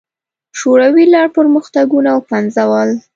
[0.59, 2.89] شوروي لړ پرمختګونه وپنځول.